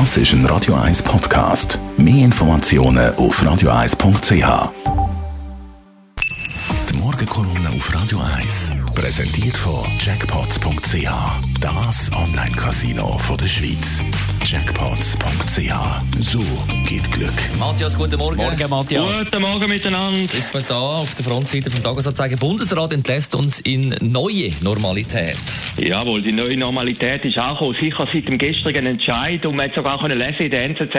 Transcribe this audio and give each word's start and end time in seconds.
Das 0.00 0.16
ist 0.16 0.32
ein 0.32 0.44
Radio 0.46 0.74
1 0.74 1.04
Podcast. 1.04 1.78
Mehr 1.96 2.24
Informationen 2.24 3.14
auf 3.14 3.40
radio1.ch. 3.40 4.72
Die 6.90 6.96
Morgenkolumne 6.96 7.70
auf 7.76 7.94
Radio 7.94 8.18
1 8.18 8.72
präsentiert 8.96 9.56
von 9.56 9.86
Jackpots.ch. 10.00 11.08
Das 11.60 12.10
Online-Casino 12.12 13.20
der 13.40 13.46
Schweiz. 13.46 14.00
Jackpots.ch. 14.44 15.72
So 16.18 16.40
geht 16.94 17.10
Glück. 17.10 17.34
Matthias, 17.58 17.98
guten 17.98 18.18
Morgen. 18.18 18.36
Morgen, 18.36 18.70
Matthias. 18.70 19.30
Guten 19.30 19.42
Morgen 19.42 19.68
miteinander. 19.68 20.20
Ist 20.20 20.54
man 20.54 20.62
da 20.68 20.78
auf 21.02 21.14
der 21.14 21.24
Frontseite 21.24 21.68
vom 21.70 21.82
Tagesanzeiger. 21.82 22.36
Bundesrat 22.36 22.92
entlässt 22.92 23.34
uns 23.34 23.58
in 23.60 23.94
neue 24.00 24.50
Normalität. 24.62 25.38
Jawohl, 25.76 26.22
die 26.22 26.30
neue 26.30 26.56
Normalität 26.56 27.24
ist 27.24 27.36
auch 27.38 27.58
gekommen. 27.58 27.76
Sicher 27.80 28.06
seit 28.12 28.28
dem 28.28 28.38
gestrigen 28.38 28.86
Entscheid. 28.86 29.44
Und 29.44 29.56
man 29.56 29.68
hat 29.68 29.74
sogar 29.74 29.98
können 30.00 30.18
lesen 30.18 30.42
in 30.42 30.50
der 30.50 30.64
NZZ, 30.66 30.94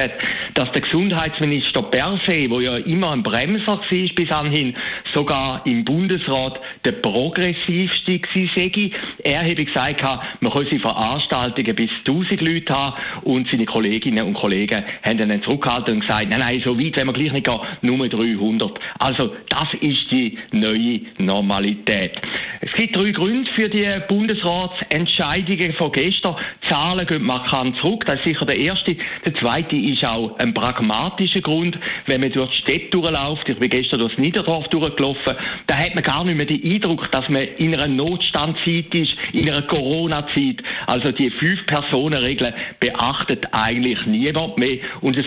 dass 0.55 0.71
der 0.73 0.81
Gesundheitsminister 0.81 1.83
Berset, 1.83 2.51
der 2.51 2.61
ja 2.61 2.77
immer 2.77 3.11
ein 3.11 3.23
Bremser 3.23 3.79
war 3.79 4.15
bis 4.15 4.31
anhin, 4.31 4.75
sogar 5.13 5.65
im 5.65 5.85
Bundesrat 5.85 6.59
der 6.83 6.93
progressivste 6.93 8.19
war. 8.19 8.91
Er 9.23 9.43
habe 9.43 9.65
gesagt, 9.65 10.01
man 10.41 10.51
könne 10.51 10.79
Veranstaltungen 10.79 11.75
bis 11.75 11.89
1000 12.05 12.41
Leute 12.41 12.73
haben 12.73 12.95
und 13.23 13.47
seine 13.49 13.65
Kolleginnen 13.65 14.25
und 14.27 14.33
Kollegen 14.33 14.83
haben 15.03 15.17
dann 15.17 15.41
zurückgehalten 15.43 15.84
und 15.89 16.01
gesagt, 16.01 16.29
nein, 16.29 16.39
nein, 16.39 16.61
so 16.63 16.79
weit 16.79 16.95
wenn 16.95 17.07
wir 17.07 17.13
gleich 17.13 17.31
nicht 17.31 17.45
gehen, 17.45 17.59
nur 17.81 18.07
300. 18.07 18.79
Also 18.99 19.33
das 19.49 19.67
ist 19.81 20.11
die 20.11 20.37
neue 20.51 21.01
Normalität. 21.17 22.13
Es 22.61 22.71
gibt 22.73 22.95
drei 22.95 23.11
Gründe 23.11 23.49
für 23.51 23.69
die 23.69 23.87
Bundesratsentscheidungen 24.07 25.73
von 25.73 25.91
gestern. 25.91 26.35
Die 26.63 26.69
Zahlen 26.69 27.05
gehen 27.05 27.23
markant 27.23 27.77
zurück, 27.77 28.05
das 28.05 28.17
ist 28.19 28.25
sicher 28.25 28.45
der 28.45 28.57
erste. 28.57 28.95
Der 29.23 29.35
zweite 29.35 29.75
ist 29.75 30.03
auch 30.03 30.37
ein 30.39 30.53
pragmatischer 30.53 31.41
Grund. 31.41 31.77
Wenn 32.05 32.21
man 32.21 32.31
durch 32.31 32.49
die 32.51 32.61
Städte 32.61 32.89
durchläuft, 32.91 33.47
ich 33.47 33.57
bin 33.57 33.69
gestern 33.69 33.99
durch 33.99 34.13
das 34.13 34.19
Niederdorf 34.19 34.67
durchgelaufen, 34.69 35.35
da 35.67 35.77
hat 35.77 35.95
man 35.95 36.03
gar 36.03 36.23
nicht 36.23 36.37
mehr 36.37 36.45
den 36.45 36.63
Eindruck, 36.63 37.11
dass 37.11 37.27
man 37.29 37.43
in 37.57 37.73
einer 37.73 37.87
Notstandzeit 37.87 38.93
ist, 38.93 39.11
in 39.33 39.49
einer 39.49 39.63
Corona-Zeit. 39.63 40.63
Also 40.87 41.11
die 41.11 41.29
Fünf-Personen-Regel 41.29 42.53
beachtet 42.79 43.45
eigentlich 43.51 44.05
niemand 44.05 44.57
mehr. 44.57 44.79
Und 45.01 45.17
das 45.17 45.25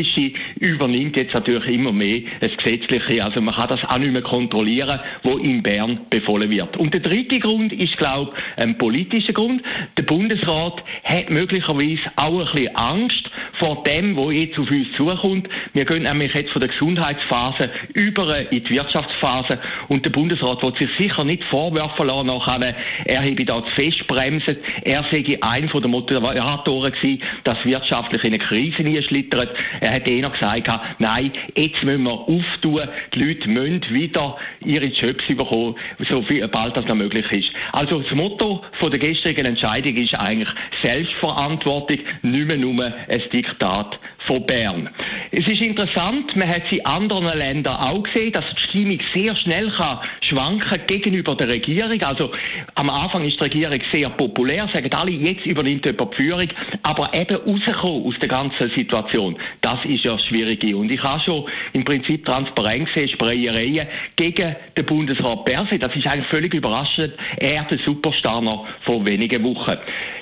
Faktische 0.00 0.32
übernimmt 0.58 1.16
jetzt 1.16 1.34
natürlich 1.34 1.66
immer 1.66 1.92
mehr 1.92 2.22
das 2.40 2.56
Gesetzliche. 2.56 3.22
Also 3.22 3.40
man 3.40 3.54
kann 3.54 3.68
das 3.68 3.80
auch 3.84 3.98
nicht 3.98 4.12
mehr 4.12 4.22
kontrollieren, 4.22 5.00
wo 5.22 5.36
in 5.36 5.62
Bern 5.62 6.00
befohlen 6.08 6.50
wird. 6.50 6.76
Und 6.76 6.94
der 6.94 7.00
dritte 7.00 7.38
Grund 7.38 7.72
ist, 7.72 7.96
glaube 7.98 8.32
ich, 8.34 8.62
ein 8.62 8.78
politischer 8.78 9.32
Grund. 9.32 9.62
Der 9.98 10.02
Bundesrat 10.04 10.82
hat 11.04 11.30
möglicherweise 11.30 12.00
auch 12.16 12.40
ein 12.40 12.52
bisschen 12.52 12.76
Angst 12.76 13.30
vor 13.60 13.84
dem, 13.84 14.16
was 14.16 14.32
jetzt 14.32 14.58
auf 14.58 14.70
uns 14.70 14.88
zukommt. 14.96 15.48
Wir 15.74 15.84
gehen 15.84 16.02
nämlich 16.02 16.34
jetzt 16.34 16.50
von 16.50 16.60
der 16.60 16.70
Gesundheitsphase 16.70 17.70
über 17.92 18.50
in 18.50 18.64
die 18.64 18.70
Wirtschaftsphase 18.70 19.58
und 19.88 20.04
der 20.04 20.10
Bundesrat 20.10 20.62
wird 20.62 20.78
sich 20.78 20.88
sicher 20.98 21.24
nicht 21.24 21.44
vorwerfen 21.44 22.06
lassen, 22.06 22.26
nachher, 22.26 22.74
er 23.04 23.20
habe 23.20 23.44
da 23.44 23.62
zu 23.64 23.70
fest 23.72 24.06
bremsen. 24.08 24.56
Er 24.82 25.04
sei 25.10 25.38
ein 25.42 25.68
von 25.68 25.82
den 25.82 25.90
Motivatoren 25.90 26.92
gewesen, 26.92 27.22
dass 27.44 27.62
wirtschaftlich 27.64 28.24
in 28.24 28.34
eine 28.34 28.42
Krise 28.42 28.78
einschlittert. 28.78 29.50
Er 29.80 29.94
hat 29.94 30.08
eher 30.08 30.30
gesagt, 30.30 30.68
nein, 30.98 31.30
jetzt 31.54 31.82
müssen 31.84 32.04
wir 32.04 32.12
auftun, 32.12 32.88
die 33.14 33.18
Leute 33.22 33.48
müssen 33.48 33.82
wieder 33.90 34.36
ihre 34.64 34.86
Jobs 34.86 35.26
bekommen, 35.28 35.76
so 36.08 36.22
viel, 36.22 36.48
bald 36.48 36.76
das 36.76 36.86
noch 36.86 36.94
möglich 36.94 37.30
ist. 37.30 37.50
Also 37.72 38.00
das 38.00 38.10
Motto 38.12 38.64
von 38.78 38.90
der 38.90 38.98
gestrigen 38.98 39.44
Entscheidung 39.44 39.96
ist 39.96 40.14
eigentlich 40.14 40.48
Selbstverantwortung, 40.82 41.98
nicht 42.22 42.46
mehr 42.46 42.56
nur 42.56 42.84
ein 42.84 43.20
Staat 43.54 43.98
von 44.26 44.44
Bern. 44.46 44.88
Es 45.30 45.46
ist 45.46 45.60
interessant, 45.60 46.34
man 46.36 46.48
hat 46.48 46.62
es 46.66 46.72
in 46.72 46.84
anderen 46.86 47.38
Ländern 47.38 47.76
auch 47.76 48.02
gesehen, 48.02 48.32
dass 48.32 48.44
die 48.54 48.68
Stimmung 48.68 48.98
sehr 49.14 49.36
schnell 49.36 49.70
kann 49.70 50.00
schwanken 50.22 50.80
gegenüber 50.86 51.34
der 51.36 51.48
Regierung. 51.48 52.00
Also 52.02 52.30
am 52.74 52.90
Anfang 52.90 53.24
ist 53.24 53.38
die 53.38 53.44
Regierung 53.44 53.80
sehr 53.92 54.10
populär, 54.10 54.68
sagen 54.72 54.92
alle, 54.92 55.10
jetzt 55.10 55.46
übernimmt 55.46 55.86
jemand 55.86 56.12
die 56.12 56.16
Führung, 56.16 56.48
aber 56.82 57.14
eben 57.14 57.36
rauskommen 57.36 58.06
aus 58.06 58.14
der 58.20 58.28
ganzen 58.28 58.70
Situation, 58.70 59.36
das 59.60 59.78
ist 59.84 60.04
ja 60.04 60.12
das 60.12 60.24
Schwierige. 60.26 60.76
Und 60.76 60.90
ich 60.90 61.02
habe 61.02 61.22
schon 61.22 61.44
im 61.72 61.84
Prinzip 61.84 62.24
transparent 62.24 62.86
gesehen, 62.86 63.08
Sprayereien 63.08 63.86
gegen 64.16 64.56
den 64.76 64.86
Bundesrat 64.86 65.44
Berse. 65.44 65.78
Das 65.78 65.94
ist 65.94 66.06
eigentlich 66.06 66.26
völlig 66.26 66.54
überraschend. 66.54 67.14
Er, 67.36 67.64
der 67.64 67.78
Superstar 67.78 68.40
noch 68.40 68.66
vor 68.82 69.04
wenigen 69.04 69.42
Wochen. 69.44 69.76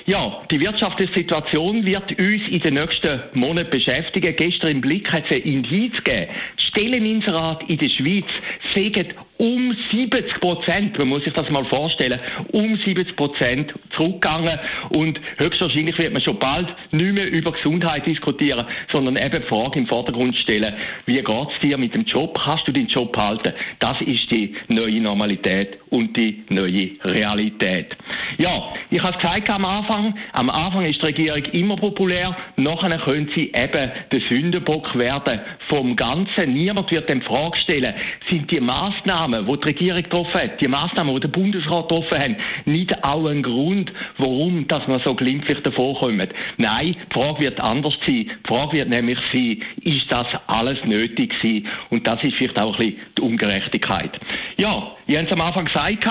Ja, 0.05 0.41
die 0.49 0.59
wirtschaftliche 0.59 1.13
Situation 1.13 1.85
wird 1.85 2.09
uns 2.17 2.41
in 2.49 2.59
den 2.61 2.75
nächsten 2.75 3.21
Monaten 3.33 3.69
beschäftigen. 3.69 3.88
Gestern 4.37 4.69
im 4.69 4.81
Blick 4.81 5.11
hat 5.11 5.25
es 5.25 5.31
ein 5.31 5.41
Indiz 5.41 5.93
gegeben. 6.03 6.31
Stelleninserat 6.69 7.67
in 7.69 7.77
der 7.77 7.89
Schweiz 7.89 8.25
sägen 8.73 9.07
um 9.39 9.73
70 9.91 10.41
Prozent, 10.41 10.99
man 10.99 11.07
muss 11.07 11.23
sich 11.23 11.33
das 11.33 11.49
mal 11.49 11.63
vorstellen, 11.65 12.19
um 12.51 12.75
70 12.75 13.15
Prozent 13.15 13.73
zurückgegangen 13.95 14.59
und 14.89 15.19
höchstwahrscheinlich 15.37 15.97
wird 15.97 16.11
man 16.11 16.21
schon 16.21 16.37
bald 16.39 16.67
nicht 16.91 17.13
mehr 17.13 17.31
über 17.31 17.53
Gesundheit 17.53 18.05
diskutieren, 18.05 18.65
sondern 18.91 19.15
eben 19.15 19.41
die 19.41 19.47
Frage 19.47 19.79
im 19.79 19.87
Vordergrund 19.87 20.35
stellen, 20.35 20.73
wie 21.05 21.21
geht's 21.21 21.59
dir 21.61 21.77
mit 21.77 21.93
dem 21.93 22.03
Job, 22.03 22.37
kannst 22.43 22.67
du 22.67 22.73
den 22.73 22.87
Job 22.87 23.15
halten? 23.15 23.53
Das 23.79 23.99
ist 24.01 24.29
die 24.29 24.55
neue 24.67 24.99
Normalität 24.99 25.77
und 25.89 26.17
die 26.17 26.43
neue 26.49 26.89
Realität. 27.05 27.95
Ja, 28.39 28.73
ich 28.89 29.01
habe 29.01 29.15
es 29.15 29.21
gesagt 29.21 29.49
am 29.49 29.63
Anfang, 29.63 30.15
am 30.33 30.49
Anfang 30.49 30.85
ist 30.85 31.01
die 31.01 31.05
Regierung 31.05 31.45
immer 31.53 31.77
populär, 31.77 32.35
nachher 32.57 32.97
können 32.99 33.29
sie 33.33 33.53
eben 33.55 33.91
der 34.11 34.21
Sündenbock 34.27 34.97
werden 34.97 35.39
vom 35.69 35.95
Ganzen. 35.95 36.53
Niemand 36.53 36.91
wird 36.91 37.07
dem 37.07 37.21
Frage 37.21 37.57
stellen, 37.59 37.93
sind 38.29 38.51
die 38.51 38.59
Maßnahmen, 38.59 39.45
die 39.45 39.57
die 39.57 39.63
Regierung 39.63 40.03
getroffen 40.03 40.33
hat, 40.33 40.59
die 40.59 40.67
Maßnahmen, 40.67 41.13
die 41.15 41.21
der 41.21 41.27
Bundesrat 41.29 41.87
getroffen 41.87 42.19
hat, 42.19 42.31
nicht 42.65 43.07
auch 43.07 43.27
ein 43.27 43.43
Grund, 43.43 43.91
warum 44.17 44.67
dass 44.67 44.87
man 44.87 44.99
so 45.01 45.15
glimpflich 45.15 45.59
davonkommt? 45.59 46.29
Nein, 46.57 46.95
die 47.09 47.13
Frage 47.13 47.39
wird 47.39 47.59
anders 47.59 47.93
sein. 48.05 48.29
Die 48.29 48.47
Frage 48.47 48.77
wird 48.77 48.89
nämlich 48.89 49.19
sein, 49.31 49.61
ist 49.83 50.11
das 50.11 50.27
alles 50.47 50.83
nötig 50.85 51.33
gewesen? 51.41 51.67
Und 51.89 52.05
das 52.05 52.23
ist 52.23 52.35
vielleicht 52.35 52.57
auch 52.57 52.77
ein 52.79 52.85
bisschen 52.85 53.01
die 53.17 53.21
Ungerechtigkeit. 53.21 54.11
Ja, 54.57 54.91
ich 55.07 55.15
habe 55.15 55.27
es 55.27 55.31
am 55.31 55.41
Anfang 55.41 55.65
gesagt, 55.65 56.05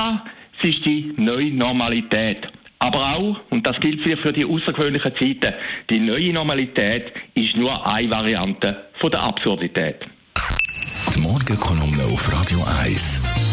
es 0.59 0.71
ist 0.71 0.85
die 0.85 1.13
neue 1.17 1.51
Normalität. 1.51 2.49
Aber 2.81 3.17
auch, 3.17 3.41
und 3.51 3.67
das 3.67 3.79
gilt 3.81 4.01
für 4.01 4.33
die 4.33 4.45
außergewöhnlichen 4.45 5.13
Zeiten, 5.17 5.55
die 5.91 5.99
neue 5.99 6.33
Normalität 6.33 7.13
ist 7.35 7.57
nur 7.57 7.85
eine 7.85 8.09
Variante 8.09 8.88
von 9.01 9.11
der 9.11 9.21
Absurdität. 9.21 9.97
Die 11.15 11.21
Morgenkolumne 11.21 12.05
auf 12.05 12.33
Radio 12.33 12.59
1. 12.83 13.48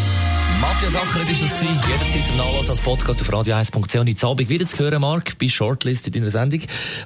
Matthias 0.60 0.94
Ackeret 0.94 1.30
ist 1.30 1.42
das 1.42 1.60
gewesen. 1.60 1.78
Jederzeit 1.86 2.26
zum 2.26 2.36
Nachlass 2.36 2.70
als 2.70 2.80
Podcast 2.80 3.20
auf 3.20 3.30
radio1.ch 3.30 3.74
und 3.96 4.08
heute 4.08 4.26
Abend 4.26 4.48
wieder 4.48 4.66
zu 4.66 4.78
hören, 4.78 5.00
Marc, 5.00 5.38
bei 5.38 5.48
Shortlist 5.48 6.06
in 6.06 6.12
deiner 6.14 6.30
Sendung. 6.30 6.60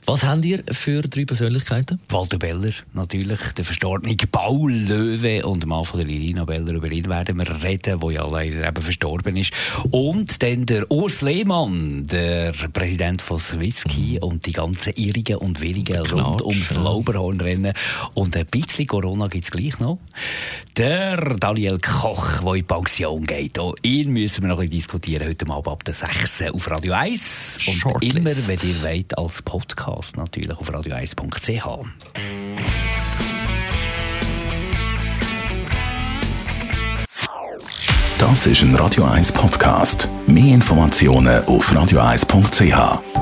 Was 0.07 0.23
habt 0.23 0.45
ihr 0.45 0.63
für 0.71 1.03
drei 1.03 1.25
Persönlichkeiten? 1.25 2.01
Walter 2.09 2.39
Beller, 2.39 2.71
natürlich, 2.93 3.41
der 3.57 3.65
verstorbene 3.65 4.17
Paul 4.31 4.73
Löwe 4.73 5.45
und 5.45 5.63
der 5.63 5.69
Mann 5.69 5.85
von 5.85 6.01
der 6.01 6.09
Irina 6.09 6.45
Beller. 6.45 6.75
Über 6.75 6.91
ihn 6.91 7.09
werden 7.09 7.39
wir 7.39 7.63
reden, 7.63 7.99
der 7.99 8.11
ja 8.11 8.27
leider 8.29 8.69
eben 8.69 8.83
verstorben 8.83 9.37
ist. 9.37 9.53
Und 9.91 10.43
dann 10.43 10.67
der 10.67 10.91
Urs 10.91 11.21
Lehmann, 11.21 12.05
der 12.07 12.53
Präsident 12.73 13.21
von 13.21 13.39
Swisski 13.39 14.19
mhm. 14.21 14.29
und 14.29 14.47
die 14.47 14.53
ganzen 14.53 14.93
Irrigen 14.95 15.37
und 15.37 15.61
Willigen 15.61 16.07
rund 16.07 16.43
ums 16.43 16.71
Lauberhornrennen. 16.71 17.73
Und 18.15 18.37
ein 18.37 18.47
bisschen 18.47 18.87
Corona 18.87 19.27
gibt 19.27 19.45
es 19.45 19.51
gleich 19.51 19.79
noch. 19.81 19.99
Der 20.77 21.17
Daniel 21.17 21.79
Koch, 21.79 22.41
der 22.43 22.55
in 22.55 22.65
Pension 22.65 23.27
geht. 23.31 23.59
Auch 23.59 23.77
ihn 23.83 24.13
müssen 24.13 24.43
wir 24.43 24.49
noch 24.49 24.59
ein 24.59 24.69
bisschen 24.69 24.81
diskutieren 24.81 25.29
heute 25.29 25.49
Abend 25.49 25.69
ab 25.69 25.85
der 25.85 25.95
6 25.95 26.43
auf 26.53 26.69
Radio 26.71 26.95
1. 26.95 27.59
Und 27.67 27.75
Shortlist. 27.75 28.17
immer, 28.17 28.31
wenn 28.31 28.59
ihr 28.69 28.83
wollt, 28.83 29.17
als 29.17 29.43
Podcast 29.43 30.17
natürlich 30.17 30.57
auf 30.57 30.69
radio1.ch. 30.69 31.87
Das 38.19 38.47
ist 38.47 38.63
ein 38.63 38.75
Radio 38.75 39.05
1 39.05 39.33
Podcast. 39.33 40.09
Mehr 40.27 40.55
Informationen 40.55 41.45
auf 41.45 41.73
radio1.ch. 41.73 43.20